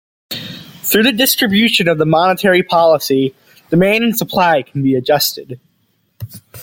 [0.31, 3.35] Through the distribution of the monetary policy,
[3.69, 5.59] demand and supply can be adjusted.